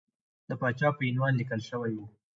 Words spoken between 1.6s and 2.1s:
شوی وو.